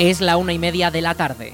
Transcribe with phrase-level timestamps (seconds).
[0.00, 1.52] Es la una y media de la tarde.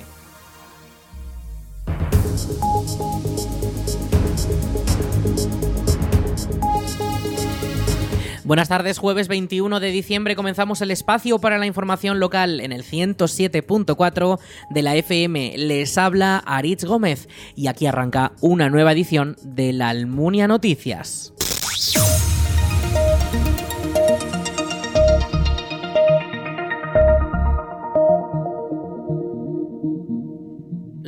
[8.44, 12.84] Buenas tardes, jueves 21 de diciembre comenzamos el espacio para la información local en el
[12.84, 14.38] 107.4
[14.70, 15.58] de la FM.
[15.58, 21.32] Les habla Aritz Gómez y aquí arranca una nueva edición de la Almunia Noticias.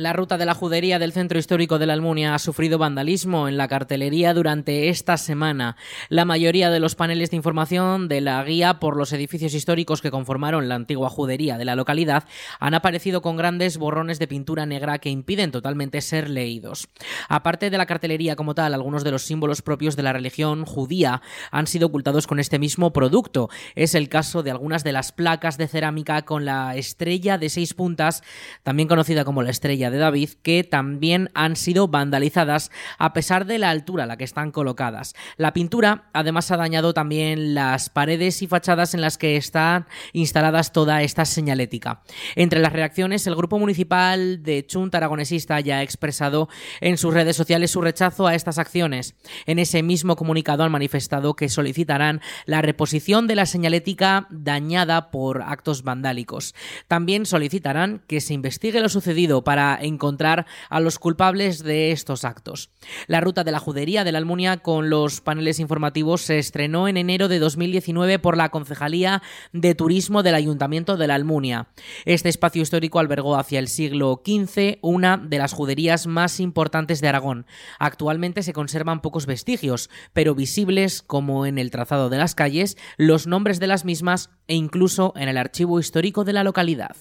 [0.09, 3.57] La ruta de la judería del centro histórico de la Almunia ha sufrido vandalismo en
[3.57, 5.77] la cartelería durante esta semana.
[6.09, 10.09] La mayoría de los paneles de información de la guía por los edificios históricos que
[10.09, 12.23] conformaron la antigua judería de la localidad
[12.59, 16.87] han aparecido con grandes borrones de pintura negra que impiden totalmente ser leídos.
[17.27, 21.21] Aparte de la cartelería como tal, algunos de los símbolos propios de la religión judía
[21.51, 23.49] han sido ocultados con este mismo producto.
[23.75, 27.75] Es el caso de algunas de las placas de cerámica con la estrella de seis
[27.75, 28.23] puntas,
[28.63, 33.59] también conocida como la estrella de David que también han sido vandalizadas a pesar de
[33.59, 35.13] la altura a la que están colocadas.
[35.37, 40.71] La pintura además ha dañado también las paredes y fachadas en las que están instaladas
[40.71, 42.01] toda esta señalética.
[42.35, 46.49] Entre las reacciones, el grupo municipal de Chunta Aragonesista ya ha expresado
[46.81, 49.15] en sus redes sociales su rechazo a estas acciones.
[49.45, 55.41] En ese mismo comunicado han manifestado que solicitarán la reposición de la señalética dañada por
[55.41, 56.55] actos vandálicos.
[56.87, 62.71] También solicitarán que se investigue lo sucedido para encontrar a los culpables de estos actos.
[63.07, 66.97] La ruta de la judería de la Almunia con los paneles informativos se estrenó en
[66.97, 71.67] enero de 2019 por la Concejalía de Turismo del Ayuntamiento de la Almunia.
[72.05, 77.07] Este espacio histórico albergó hacia el siglo XV una de las juderías más importantes de
[77.07, 77.45] Aragón.
[77.79, 83.27] Actualmente se conservan pocos vestigios, pero visibles como en el trazado de las calles, los
[83.27, 86.95] nombres de las mismas e incluso en el archivo histórico de la localidad.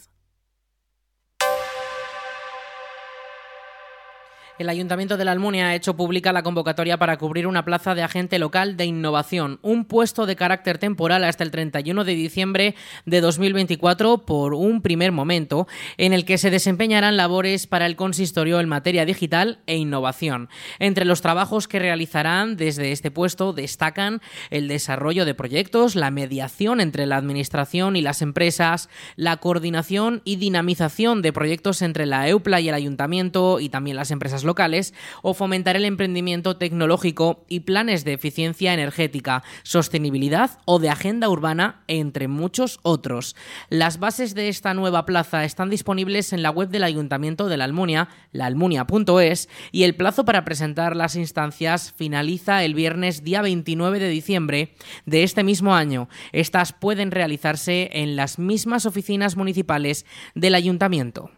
[4.58, 8.02] El Ayuntamiento de la Almunia ha hecho pública la convocatoria para cubrir una plaza de
[8.02, 12.74] agente local de innovación, un puesto de carácter temporal hasta el 31 de diciembre
[13.06, 18.58] de 2024 por un primer momento, en el que se desempeñarán labores para el consistorio
[18.58, 20.48] en materia digital e innovación.
[20.80, 24.20] Entre los trabajos que realizarán desde este puesto destacan
[24.50, 30.34] el desarrollo de proyectos, la mediación entre la Administración y las empresas, la coordinación y
[30.34, 34.92] dinamización de proyectos entre la EUPLA y el Ayuntamiento y también las empresas locales
[35.22, 41.84] o fomentar el emprendimiento tecnológico y planes de eficiencia energética, sostenibilidad o de agenda urbana,
[41.86, 43.36] entre muchos otros.
[43.68, 47.64] Las bases de esta nueva plaza están disponibles en la web del Ayuntamiento de la
[47.64, 54.08] Almunia, laalmunia.es, y el plazo para presentar las instancias finaliza el viernes día 29 de
[54.08, 54.74] diciembre
[55.06, 56.08] de este mismo año.
[56.32, 61.30] Estas pueden realizarse en las mismas oficinas municipales del Ayuntamiento.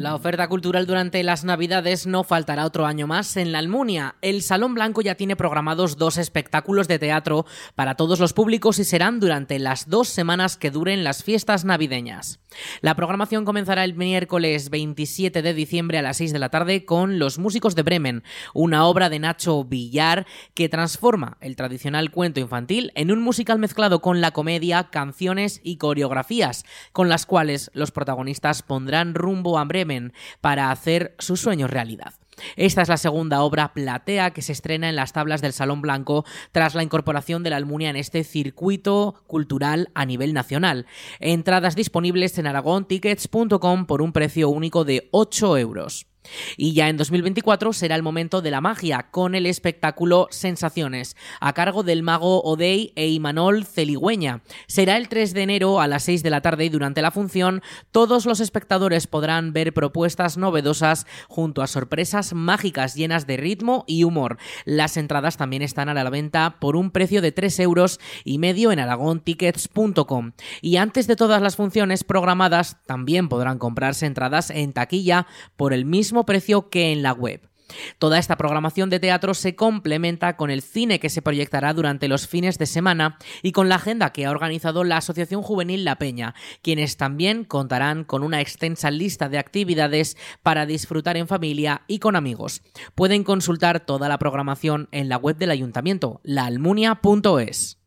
[0.00, 4.14] La oferta cultural durante las Navidades no faltará otro año más en la Almunia.
[4.22, 7.44] El Salón Blanco ya tiene programados dos espectáculos de teatro
[7.74, 12.40] para todos los públicos y serán durante las dos semanas que duren las fiestas navideñas.
[12.80, 17.18] La programación comenzará el miércoles 27 de diciembre a las 6 de la tarde con
[17.18, 18.22] Los Músicos de Bremen,
[18.54, 24.00] una obra de Nacho Villar que transforma el tradicional cuento infantil en un musical mezclado
[24.00, 30.12] con la comedia, canciones y coreografías, con las cuales los protagonistas pondrán rumbo a Bremen
[30.40, 32.14] para hacer sus sueños realidad.
[32.56, 36.24] Esta es la segunda obra Platea que se estrena en las tablas del Salón Blanco
[36.52, 40.86] tras la incorporación de la Almunia en este circuito cultural a nivel nacional.
[41.20, 46.09] Entradas disponibles en aragontickets.com por un precio único de 8 euros.
[46.56, 51.52] Y ya en 2024 será el momento de la magia con el espectáculo Sensaciones, a
[51.52, 54.42] cargo del mago Odey e Imanol Celigüeña.
[54.66, 57.62] Será el 3 de enero a las 6 de la tarde y durante la función
[57.90, 64.04] todos los espectadores podrán ver propuestas novedosas junto a sorpresas mágicas llenas de ritmo y
[64.04, 64.38] humor.
[64.64, 68.72] Las entradas también están a la venta por un precio de 3 euros y medio
[68.72, 70.32] en aragontickets.com.
[70.60, 75.84] Y antes de todas las funciones programadas también podrán comprarse entradas en taquilla por el
[75.84, 77.50] mismo precio que en la web.
[77.98, 82.26] Toda esta programación de teatro se complementa con el cine que se proyectará durante los
[82.26, 86.34] fines de semana y con la agenda que ha organizado la Asociación Juvenil La Peña,
[86.62, 92.16] quienes también contarán con una extensa lista de actividades para disfrutar en familia y con
[92.16, 92.62] amigos.
[92.94, 97.79] Pueden consultar toda la programación en la web del ayuntamiento, laalmunia.es.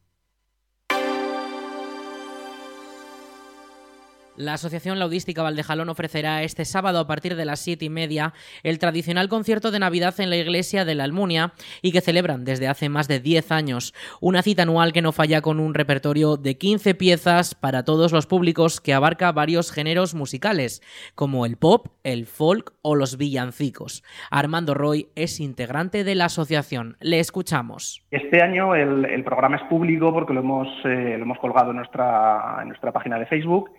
[4.36, 8.34] La Asociación Laudística Valdejalón ofrecerá este sábado a partir de las siete y media
[8.64, 11.54] el tradicional concierto de Navidad en la iglesia de la Almunia
[11.84, 13.94] y que celebran desde hace más de 10 años.
[14.22, 18.26] Una cita anual que no falla con un repertorio de 15 piezas para todos los
[18.26, 20.82] públicos que abarca varios géneros musicales,
[21.14, 24.04] como el pop, el folk o los villancicos.
[24.32, 26.98] Armando Roy es integrante de la asociación.
[27.02, 28.04] Le escuchamos.
[28.10, 33.28] Este año el, programa es público porque lo hemos, eh, colgado en nuestra página de
[33.28, 33.70] Facebook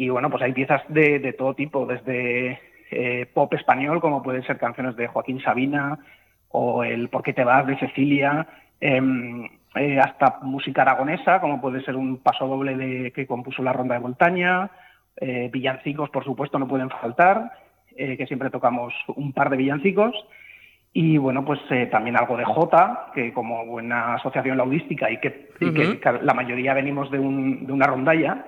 [0.00, 2.58] y bueno, pues hay piezas de, todo tipo, desde
[2.90, 5.98] eh, pop español, como pueden ser canciones de Joaquín Sabina
[6.48, 7.66] o el ¿Por qué te vas?
[7.66, 8.46] de Cecilia,
[8.80, 9.44] em,
[9.74, 13.94] eh, hasta música aragonesa, como puede ser un paso doble de, que compuso la Ronda
[13.94, 14.70] de Montaña,
[15.18, 17.52] eh, villancicos, por supuesto, no pueden faltar,
[17.94, 20.14] que siempre tocamos un par de villancicos.
[20.94, 21.60] Y bueno, pues
[21.90, 25.50] también algo de Jota, que como buena asociación laudística y que,
[26.22, 28.46] la mayoría venimos de, un, de una rondalla,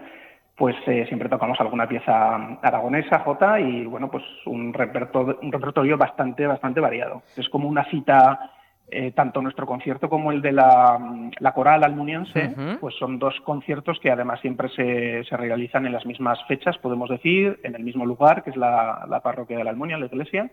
[0.63, 5.99] pues eh, siempre tocamos alguna pieza aragonesa, Jota, y bueno, pues un repertorio, un repertorio
[5.99, 7.25] bastante, bastante variado.
[7.37, 8.53] Es como una cita,
[8.89, 11.01] eh, tanto nuestro concierto como el de la,
[11.41, 16.07] la coral almuniense, pues son dos conciertos que además siempre se, se, realizan en las
[16.07, 19.71] mismas fechas, podemos decir, en el mismo lugar, que es la, la parroquia de la
[19.71, 20.49] Almunia, la iglesia,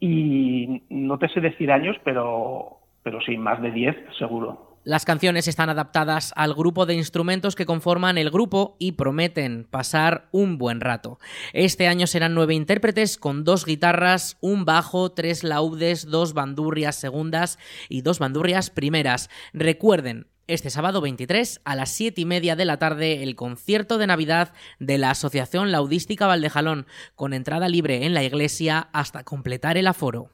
[0.00, 4.69] y no te sé decir años, pero, pero sí, más de diez seguro.
[4.82, 10.28] Las canciones están adaptadas al grupo de instrumentos que conforman el grupo y prometen pasar
[10.32, 11.18] un buen rato.
[11.52, 17.58] Este año serán nueve intérpretes con dos guitarras, un bajo, tres laudes, dos bandurrias segundas
[17.90, 19.28] y dos bandurrias primeras.
[19.52, 24.06] Recuerden, este sábado 23 a las 7 y media de la tarde el concierto de
[24.06, 29.86] Navidad de la Asociación Laudística Valdejalón, con entrada libre en la iglesia hasta completar el
[29.86, 30.30] aforo.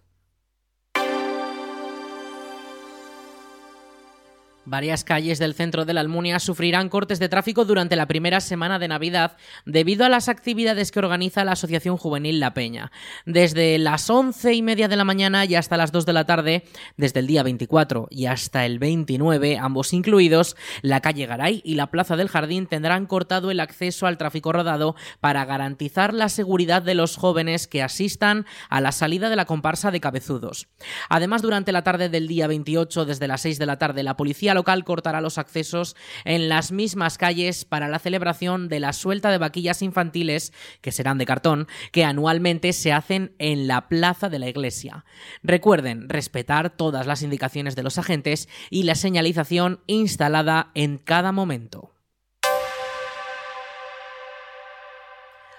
[4.66, 8.80] Varias calles del centro de la Almunia sufrirán cortes de tráfico durante la primera semana
[8.80, 12.90] de Navidad debido a las actividades que organiza la Asociación Juvenil La Peña.
[13.26, 16.64] Desde las once y media de la mañana y hasta las 2 de la tarde,
[16.96, 21.92] desde el día 24 y hasta el 29, ambos incluidos, la calle Garay y la
[21.92, 26.96] Plaza del Jardín tendrán cortado el acceso al tráfico rodado para garantizar la seguridad de
[26.96, 30.66] los jóvenes que asistan a la salida de la comparsa de cabezudos.
[31.08, 34.55] Además, durante la tarde del día 28, desde las 6 de la tarde, la policía
[34.56, 35.94] local cortará los accesos
[36.24, 41.18] en las mismas calles para la celebración de la suelta de vaquillas infantiles, que serán
[41.18, 45.04] de cartón, que anualmente se hacen en la plaza de la iglesia.
[45.44, 51.95] Recuerden respetar todas las indicaciones de los agentes y la señalización instalada en cada momento.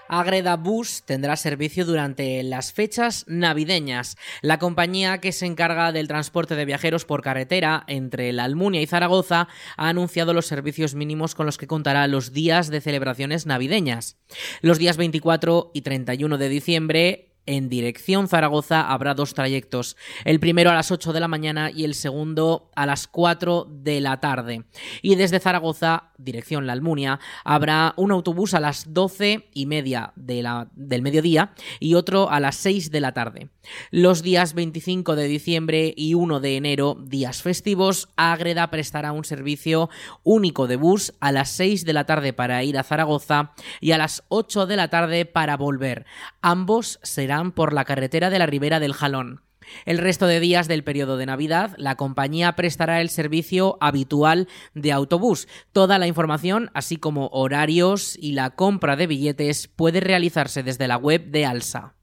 [0.08, 4.16] Agreda Bus tendrá servicio durante las fechas navideñas.
[4.42, 8.86] La compañía que se encarga del transporte de viajeros por carretera entre la Almunia y
[8.86, 14.16] Zaragoza ha anunciado los servicios mínimos con los que contará los días de celebraciones navideñas.
[14.62, 19.96] Los días 24 y 31 de diciembre en dirección Zaragoza habrá dos trayectos,
[20.26, 24.02] el primero a las 8 de la mañana y el segundo a las 4 de
[24.02, 24.64] la tarde.
[25.00, 31.02] Y desde Zaragoza, dirección La Almunia, habrá un autobús a las 12 y media del
[31.02, 33.48] mediodía y otro a las 6 de la tarde.
[33.90, 39.88] Los días 25 de diciembre y 1 de enero, días festivos, Ágreda prestará un servicio
[40.22, 43.98] único de bus a las 6 de la tarde para ir a Zaragoza y a
[43.98, 46.04] las 8 de la tarde para volver.
[46.42, 49.42] Ambos serán por la carretera de la Ribera del Jalón.
[49.84, 54.92] El resto de días del periodo de Navidad, la compañía prestará el servicio habitual de
[54.92, 55.48] autobús.
[55.72, 60.96] Toda la información, así como horarios y la compra de billetes, puede realizarse desde la
[60.96, 61.97] web de Alsa.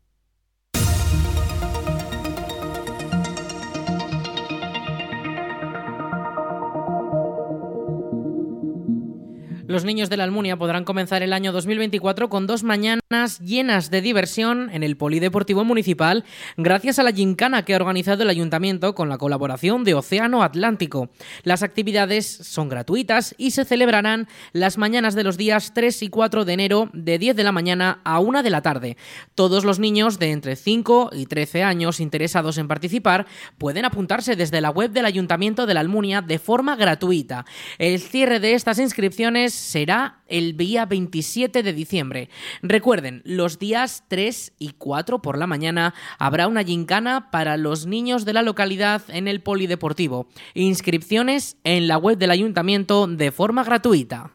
[9.76, 14.00] Los niños de la Almunia podrán comenzar el año 2024 con dos mañanas llenas de
[14.00, 16.24] diversión en el Polideportivo Municipal
[16.56, 21.10] gracias a la gincana que ha organizado el ayuntamiento con la colaboración de Océano Atlántico.
[21.44, 26.46] Las actividades son gratuitas y se celebrarán las mañanas de los días 3 y 4
[26.46, 28.96] de enero de 10 de la mañana a 1 de la tarde.
[29.36, 33.26] Todos los niños de entre 5 y 13 años interesados en participar
[33.58, 37.46] pueden apuntarse desde la web del Ayuntamiento de la Almunia de forma gratuita.
[37.78, 42.30] El cierre de estas inscripciones será el día 27 de diciembre.
[42.62, 48.26] Recuerden, los días 3 y 4 por la mañana habrá una gincana para los niños
[48.26, 50.28] de la localidad en el polideportivo.
[50.54, 54.32] Inscripciones en la web del ayuntamiento de forma gratuita.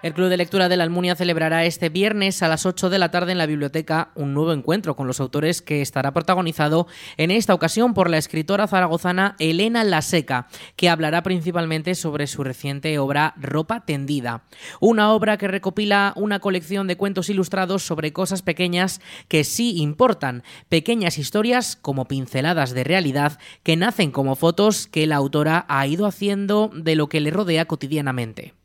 [0.00, 3.10] El Club de Lectura de la Almunia celebrará este viernes a las 8 de la
[3.10, 6.86] tarde en la biblioteca un nuevo encuentro con los autores que estará protagonizado
[7.16, 12.96] en esta ocasión por la escritora zaragozana Elena Laseca, que hablará principalmente sobre su reciente
[13.00, 14.44] obra Ropa tendida,
[14.78, 20.44] una obra que recopila una colección de cuentos ilustrados sobre cosas pequeñas que sí importan,
[20.68, 26.06] pequeñas historias como pinceladas de realidad que nacen como fotos que la autora ha ido
[26.06, 28.57] haciendo de lo que le rodea cotidianamente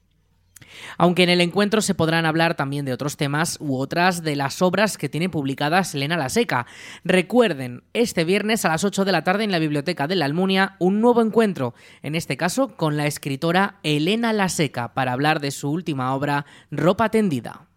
[0.98, 4.62] aunque en el encuentro se podrán hablar también de otros temas u otras de las
[4.62, 6.66] obras que tiene publicadas Elena La Seca.
[7.04, 10.76] Recuerden, este viernes a las 8 de la tarde en la Biblioteca de la Almunia,
[10.80, 15.52] un nuevo encuentro, en este caso con la escritora Elena La Seca, para hablar de
[15.52, 17.68] su última obra, Ropa tendida.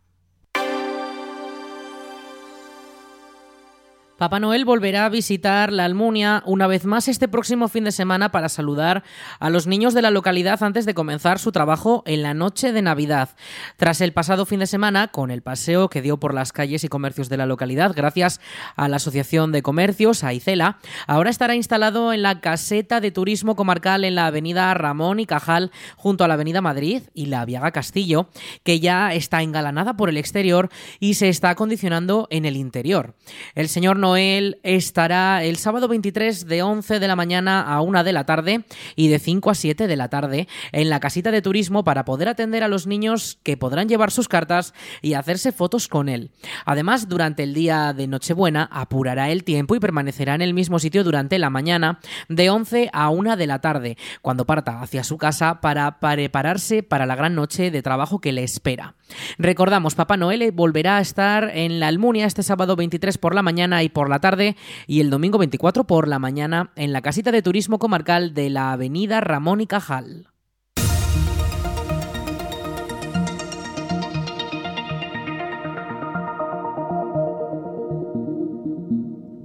[4.19, 8.33] Papá Noel volverá a visitar la Almunia una vez más este próximo fin de semana
[8.33, 9.05] para saludar
[9.41, 12.81] a los niños de la localidad antes de comenzar su trabajo en la noche de
[12.81, 13.37] Navidad.
[13.77, 16.89] Tras el pasado fin de semana, con el paseo que dio por las calles y
[16.89, 18.41] comercios de la localidad gracias
[18.75, 24.03] a la Asociación de Comercios, Aicela, ahora estará instalado en la caseta de turismo comarcal
[24.03, 28.31] en la avenida Ramón y Cajal junto a la avenida Madrid y la Viaga Castillo,
[28.63, 30.71] que ya está engalanada por el exterior
[31.01, 33.15] y se está acondicionando en el interior.
[33.55, 38.13] El señor Noel estará el sábado 23 de 11 de la mañana a 1 de
[38.13, 41.83] la tarde y de 5 a 7 de la tarde en la casita de turismo
[41.83, 46.09] para poder atender a los niños que podrán llevar sus cartas y hacerse fotos con
[46.09, 46.31] él.
[46.65, 51.03] Además, durante el día de Nochebuena apurará el tiempo y permanecerá en el mismo sitio
[51.03, 51.99] durante la mañana
[52.29, 57.07] de 11 a 1 de la tarde, cuando parta hacia su casa para prepararse para
[57.07, 58.95] la gran noche de trabajo que le espera.
[59.37, 63.83] Recordamos, Papá Noel volverá a estar en la Almunia este sábado 23 por la mañana
[63.83, 67.41] y por la tarde y el domingo 24 por la mañana en la casita de
[67.41, 70.29] turismo comarcal de la avenida Ramón y Cajal.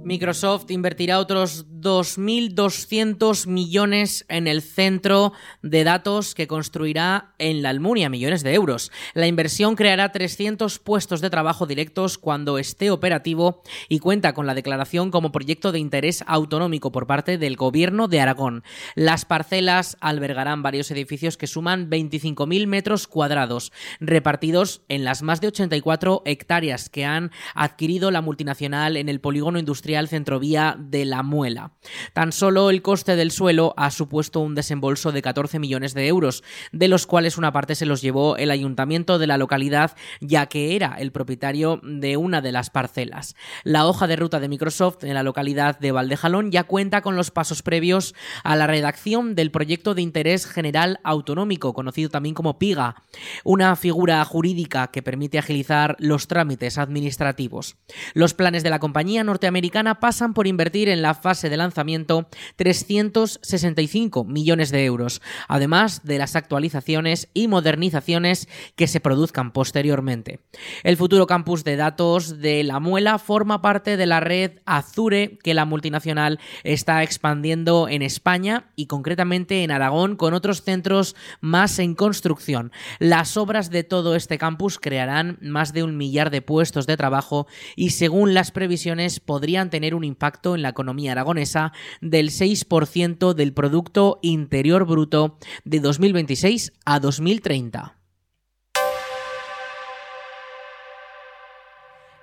[0.04, 8.08] Microsoft invertirá otros 2.200 millones en el centro de datos que construirá en la Almunia,
[8.08, 8.92] millones de euros.
[9.14, 14.54] La inversión creará 300 puestos de trabajo directos cuando esté operativo y cuenta con la
[14.54, 18.62] declaración como proyecto de interés autonómico por parte del Gobierno de Aragón.
[18.94, 25.48] Las parcelas albergarán varios edificios que suman 25.000 metros cuadrados, repartidos en las más de
[25.48, 31.71] 84 hectáreas que han adquirido la multinacional en el polígono industrial Centrovía de La Muela.
[32.12, 36.42] Tan solo el coste del suelo ha supuesto un desembolso de 14 millones de euros,
[36.72, 40.76] de los cuales una parte se los llevó el ayuntamiento de la localidad, ya que
[40.76, 43.34] era el propietario de una de las parcelas.
[43.64, 47.30] La hoja de ruta de Microsoft en la localidad de Valdejalón ya cuenta con los
[47.30, 48.14] pasos previos
[48.44, 53.02] a la redacción del proyecto de interés general autonómico, conocido también como PIGA,
[53.44, 57.76] una figura jurídica que permite agilizar los trámites administrativos.
[58.14, 64.24] Los planes de la compañía norteamericana pasan por invertir en la fase de lanzamiento 365
[64.24, 70.40] millones de euros, además de las actualizaciones y modernizaciones que se produzcan posteriormente.
[70.82, 75.54] El futuro campus de datos de La Muela forma parte de la red Azure que
[75.54, 81.94] la multinacional está expandiendo en España y concretamente en Aragón con otros centros más en
[81.94, 82.72] construcción.
[82.98, 87.46] Las obras de todo este campus crearán más de un millar de puestos de trabajo
[87.76, 91.51] y según las previsiones podrían tener un impacto en la economía aragonesa
[92.00, 98.01] del 6% del Producto Interior Bruto de 2026 a 2030.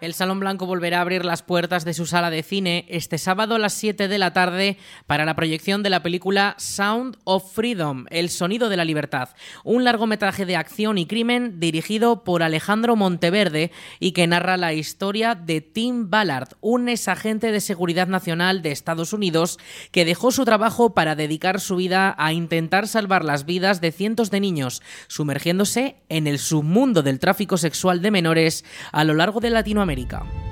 [0.01, 3.55] El Salón Blanco volverá a abrir las puertas de su sala de cine este sábado
[3.55, 4.77] a las 7 de la tarde
[5.07, 9.29] para la proyección de la película Sound of Freedom, El Sonido de la Libertad,
[9.65, 15.35] un largometraje de acción y crimen dirigido por Alejandro Monteverde y que narra la historia
[15.35, 19.59] de Tim Ballard, un exagente de seguridad nacional de Estados Unidos
[19.91, 24.31] que dejó su trabajo para dedicar su vida a intentar salvar las vidas de cientos
[24.31, 28.63] de niños, sumergiéndose en el submundo del tráfico sexual de menores
[28.93, 29.88] a lo largo de Latinoamérica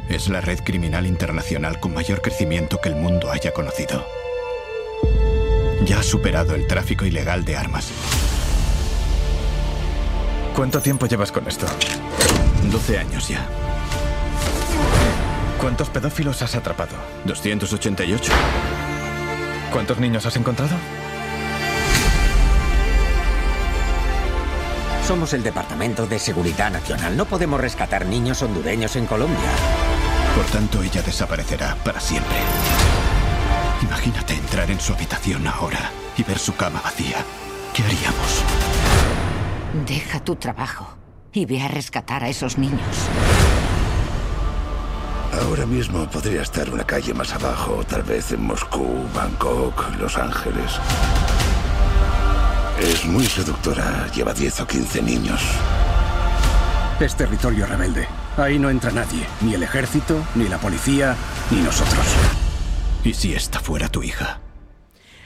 [0.10, 4.04] es la red criminal internacional con mayor crecimiento que el mundo haya conocido.
[5.86, 7.92] Ya ha superado el tráfico ilegal de armas.
[10.56, 11.68] ¿Cuánto tiempo llevas con esto?
[12.72, 13.48] 12 años ya.
[15.60, 16.96] ¿Cuántos pedófilos has atrapado?
[17.26, 18.32] 288.
[19.72, 20.76] ¿Cuántos niños has encontrado?
[25.08, 27.16] Somos el Departamento de Seguridad Nacional.
[27.16, 29.50] No podemos rescatar niños hondureños en Colombia.
[30.36, 32.36] Por tanto, ella desaparecerá para siempre.
[33.84, 37.24] Imagínate entrar en su habitación ahora y ver su cama vacía.
[37.74, 38.44] ¿Qué haríamos?
[39.88, 40.98] Deja tu trabajo
[41.32, 42.98] y ve a rescatar a esos niños.
[45.42, 50.82] Ahora mismo podría estar una calle más abajo, tal vez en Moscú, Bangkok, Los Ángeles.
[52.80, 55.42] Es muy seductora, lleva 10 o 15 niños.
[57.00, 58.08] Es territorio rebelde.
[58.38, 61.16] Ahí no entra nadie, ni el ejército, ni la policía,
[61.50, 62.06] ni nosotros.
[63.04, 64.42] ¿Y si esta fuera tu hija?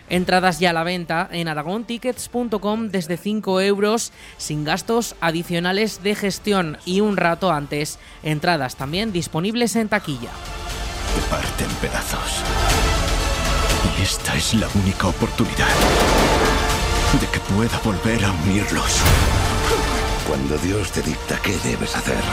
[0.08, 6.77] Entradas ya a la venta en aragontickets.com desde 5 euros sin gastos adicionales de gestión
[6.86, 8.00] y un rato antes.
[8.24, 10.31] Entradas también disponibles en taquilla.
[11.15, 12.43] Te parte en pedazos.
[14.00, 15.67] Y esta es la única oportunidad
[17.20, 19.00] de que pueda volver a unirlos.
[20.27, 22.24] Cuando Dios te dicta qué debes hacer,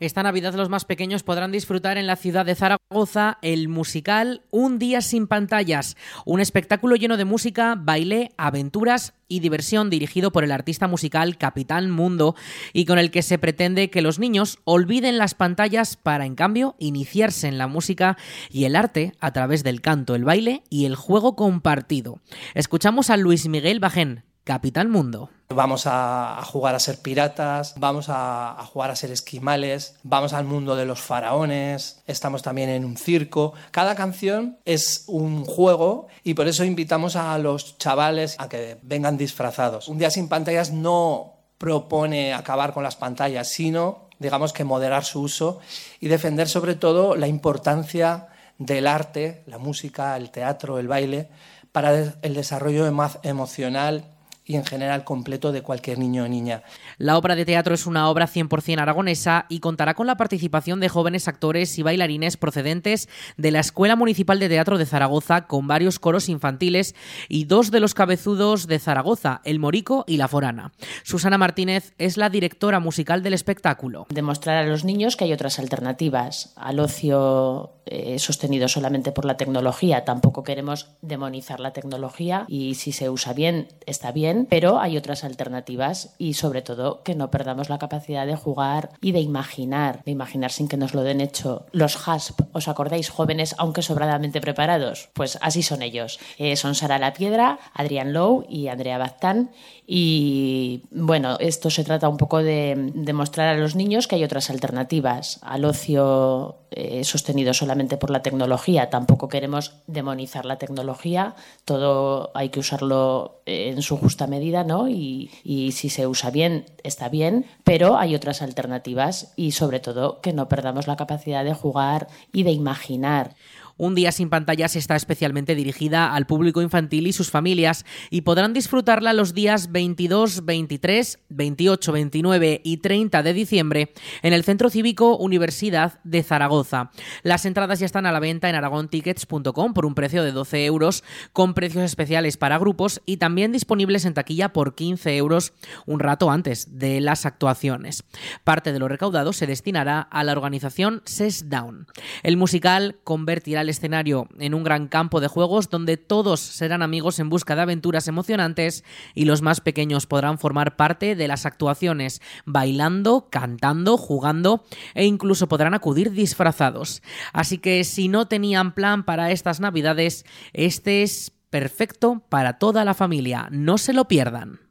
[0.00, 4.78] Esta Navidad los más pequeños podrán disfrutar en la ciudad de Zaragoza el musical Un
[4.78, 10.52] día sin pantallas, un espectáculo lleno de música, baile, aventuras y diversión dirigido por el
[10.52, 12.36] artista musical Capitán Mundo
[12.72, 16.76] y con el que se pretende que los niños olviden las pantallas para en cambio
[16.78, 18.16] iniciarse en la música
[18.52, 22.20] y el arte a través del canto, el baile y el juego compartido.
[22.54, 25.28] Escuchamos a Luis Miguel Bajén, Capitán Mundo.
[25.50, 30.74] Vamos a, jugar a ser piratas, vamos a, jugar a ser esquimales, vamos al mundo
[30.74, 33.52] de los faraones, estamos también en un circo.
[33.72, 39.18] Cada canción es un juego y por eso invitamos a los chavales a que vengan
[39.18, 39.86] disfrazados.
[39.88, 45.20] Un día sin pantallas no propone acabar con las pantallas, sino, digamos que moderar su
[45.20, 45.60] uso
[46.00, 51.28] y defender sobre todo la importancia del arte, la música, el teatro, el baile,
[51.70, 52.86] para el desarrollo
[53.22, 54.14] emocional
[54.48, 56.62] y en general completo de cualquier niño o niña.
[56.96, 60.88] La obra de teatro es una obra 100% aragonesa y contará con la participación de
[60.88, 65.98] jóvenes actores y bailarines procedentes de la Escuela Municipal de Teatro de Zaragoza con varios
[65.98, 66.94] coros infantiles
[67.28, 70.72] y dos de los cabezudos de Zaragoza, El Morico y La Forana.
[71.02, 74.06] Susana Martínez es la directora musical del espectáculo.
[74.08, 79.36] Demostrar a los niños que hay otras alternativas al ocio eh, sostenido solamente por la
[79.36, 80.04] tecnología.
[80.04, 85.24] Tampoco queremos demonizar la tecnología y si se usa bien está bien, pero hay otras
[85.24, 90.12] alternativas y sobre todo que no perdamos la capacidad de jugar y de imaginar, de
[90.12, 91.66] imaginar sin que nos lo den hecho.
[91.72, 93.10] Los HASP, ¿os acordáis?
[93.10, 95.10] Jóvenes aunque sobradamente preparados.
[95.14, 96.18] Pues así son ellos.
[96.38, 99.50] Eh, son Sara La Piedra, Adrián Lowe y Andrea Baztán
[99.90, 104.50] y bueno, esto se trata un poco de demostrar a los niños que hay otras
[104.50, 108.90] alternativas al ocio eh, sostenido solamente por la tecnología.
[108.90, 114.90] Tampoco queremos demonizar la tecnología, todo hay que usarlo en su justa medida, ¿no?
[114.90, 120.20] Y, y si se usa bien, está bien, pero hay otras alternativas y sobre todo
[120.20, 123.36] que no perdamos la capacidad de jugar y de imaginar.
[123.80, 128.52] Un día sin pantallas está especialmente dirigida al público infantil y sus familias y podrán
[128.52, 135.16] disfrutarla los días 22, 23, 28, 29 y 30 de diciembre en el Centro Cívico
[135.16, 136.90] Universidad de Zaragoza.
[137.22, 141.04] Las entradas ya están a la venta en aragontickets.com por un precio de 12 euros
[141.32, 145.52] con precios especiales para grupos y también disponibles en taquilla por 15 euros
[145.86, 148.02] un rato antes de las actuaciones.
[148.42, 151.86] Parte de lo recaudado se destinará a la organización SES Down.
[152.24, 157.28] El musical convertirá escenario en un gran campo de juegos donde todos serán amigos en
[157.28, 163.28] busca de aventuras emocionantes y los más pequeños podrán formar parte de las actuaciones, bailando,
[163.30, 167.02] cantando, jugando e incluso podrán acudir disfrazados.
[167.32, 172.94] Así que si no tenían plan para estas navidades, este es perfecto para toda la
[172.94, 174.67] familia, no se lo pierdan.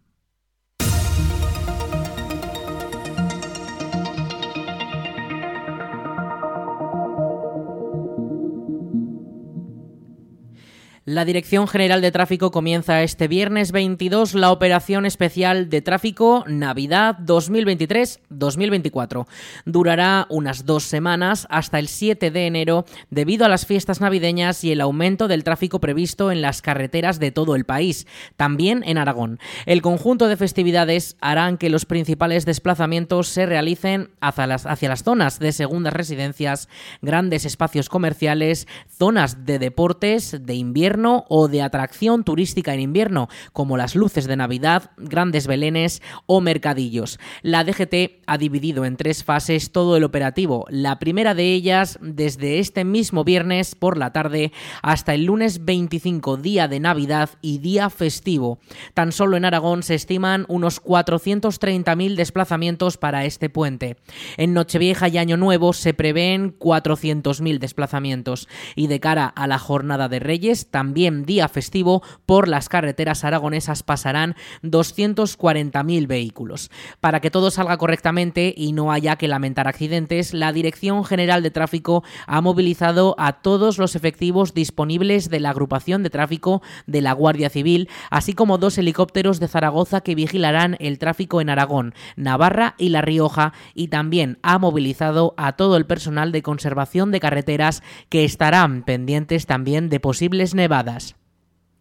[11.10, 17.17] La Dirección General de Tráfico comienza este viernes 22 la operación especial de tráfico Navidad
[17.20, 19.26] 2023-2024.
[19.63, 24.74] Durará unas dos semanas hasta el 7 de enero debido a las fiestas navideñas y
[24.74, 29.39] el aumento del tráfico previsto en las carreteras de todo el país, también en Aragón.
[29.65, 35.04] El conjunto de festividades harán que los principales desplazamientos se realicen hacia las, hacia las
[35.04, 36.67] zonas de segundas residencias,
[37.02, 43.78] grandes espacios comerciales, zonas de deportes, de invierno o de atracción turística en invierno, como
[43.78, 47.20] las luces de Navidad, grandes belenes o mercadillos.
[47.42, 50.66] La DGT ha dividido en tres fases todo el operativo.
[50.70, 56.38] La primera de ellas desde este mismo viernes por la tarde hasta el lunes 25,
[56.38, 58.60] día de Navidad y día festivo.
[58.94, 63.98] Tan solo en Aragón se estiman unos 430.000 desplazamientos para este puente.
[64.38, 70.10] En Nochevieja y Año Nuevo se prevén 400.000 desplazamientos y de cara a la jornada
[70.10, 76.71] de Reyes, también día festivo, por las carreteras aragonesas pasarán 240.000 vehículos.
[77.00, 81.52] Para que todo salga correctamente y no haya que lamentar accidentes, la Dirección General de
[81.52, 87.13] Tráfico ha movilizado a todos los efectivos disponibles de la agrupación de tráfico de la
[87.13, 92.76] Guardia Civil, así como dos helicópteros de Zaragoza que vigilarán el tráfico en Aragón, Navarra
[92.78, 97.84] y La Rioja, y también ha movilizado a todo el personal de conservación de carreteras
[98.10, 100.77] que estarán pendientes también de posibles nevadas.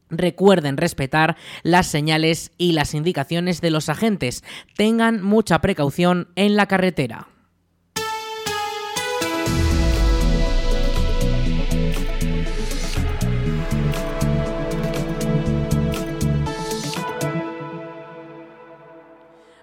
[0.09, 4.45] Recuerden respetar las señales y las indicaciones de los agentes.
[4.77, 7.29] Tengan mucha precaución en la carretera.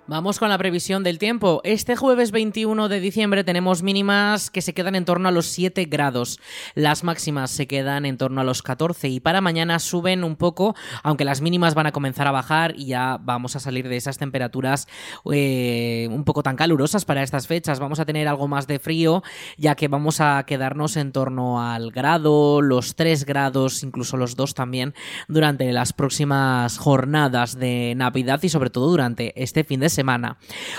[0.06, 1.62] Vamos con la previsión del tiempo.
[1.63, 5.86] Este jueves 21 de diciembre tenemos mínimas que se quedan en torno a los 7
[5.86, 6.42] grados.
[6.76, 10.76] Las máximas se quedan en torno a los 14 y para mañana suben un poco,
[11.04, 14.18] aunque las mínimas van a comenzar a bajar y ya vamos a salir de esas
[14.18, 14.89] temperaturas
[15.32, 17.80] eh, un poco tan calurosas para estas fechas.
[17.80, 19.24] Vamos a tener algo más de frío,
[19.58, 24.54] ya que vamos a quedarnos en torno al grado, los 3 grados, incluso los 2
[24.54, 24.96] también,
[25.30, 29.92] durante las próximas jornadas de Navidad y sobre todo durante este fin de semana.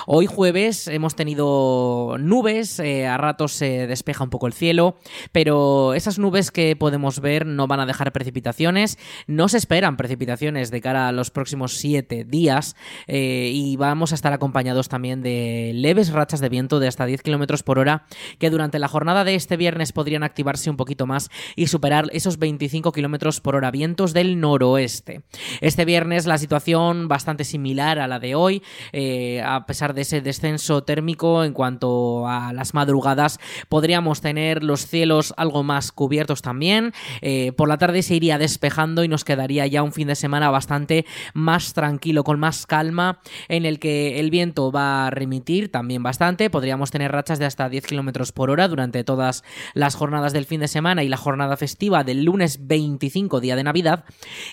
[0.07, 4.97] Hoy jueves hemos tenido nubes, eh, a ratos se despeja un poco el cielo,
[5.33, 10.71] pero esas nubes que podemos ver no van a dejar precipitaciones, no se esperan precipitaciones
[10.71, 15.73] de cara a los próximos siete días eh, y vamos a estar acompañados también de
[15.75, 18.07] leves rachas de viento de hasta 10 km por hora
[18.39, 22.39] que durante la jornada de este viernes podrían activarse un poquito más y superar esos
[22.39, 25.23] 25 km por hora vientos del noroeste.
[25.61, 28.63] Este viernes la situación bastante similar a la de hoy.
[29.45, 33.39] A pesar de ese descenso térmico en cuanto a las madrugadas,
[33.69, 36.93] podríamos tener los cielos algo más cubiertos también.
[37.21, 40.51] Eh, por la tarde se iría despejando y nos quedaría ya un fin de semana
[40.51, 46.03] bastante más tranquilo, con más calma, en el que el viento va a remitir también
[46.03, 46.51] bastante.
[46.51, 50.61] Podríamos tener rachas de hasta 10 kilómetros por hora durante todas las jornadas del fin
[50.61, 54.05] de semana y la jornada festiva del lunes 25, día de Navidad.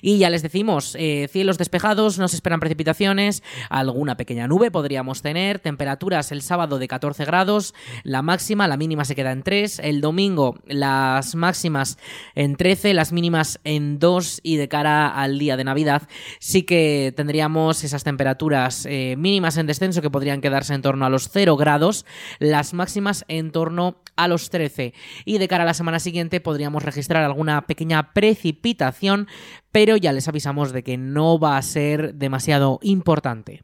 [0.02, 5.22] Y ya les decimos, eh, cielos despejados, no se esperan precipitaciones, alguna pequeña nube podríamos
[5.22, 7.74] tener, temperaturas el sábado de 14 grados,
[8.04, 11.98] la máxima, la mínima se queda en 3, el domingo las máximas
[12.36, 16.04] en 13, las mínimas en 2 y de cara al día de Navidad
[16.40, 21.10] sí que tendríamos esas temperaturas eh, mínimas en descenso que podrían quedarse en torno a
[21.10, 22.06] los 0 grados,
[22.40, 24.94] las máximas en torno a los 13
[25.26, 29.28] y de cara a la semana siguiente podríamos registrar alguna pequeña precipitación,
[29.72, 33.64] pero ya les avisamos de que no va a ser demasiado importante.